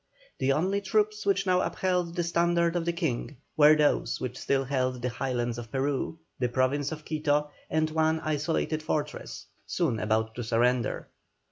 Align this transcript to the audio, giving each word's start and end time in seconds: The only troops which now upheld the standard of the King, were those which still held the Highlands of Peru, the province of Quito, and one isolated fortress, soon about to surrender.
The 0.39 0.51
only 0.51 0.81
troops 0.81 1.27
which 1.27 1.45
now 1.45 1.61
upheld 1.61 2.15
the 2.15 2.23
standard 2.23 2.75
of 2.75 2.85
the 2.85 2.91
King, 2.91 3.37
were 3.55 3.75
those 3.75 4.19
which 4.19 4.35
still 4.35 4.63
held 4.63 5.03
the 5.03 5.09
Highlands 5.09 5.59
of 5.59 5.71
Peru, 5.71 6.17
the 6.39 6.49
province 6.49 6.91
of 6.91 7.05
Quito, 7.05 7.51
and 7.69 7.87
one 7.91 8.19
isolated 8.21 8.81
fortress, 8.81 9.45
soon 9.67 9.99
about 9.99 10.33
to 10.33 10.43
surrender. 10.43 11.07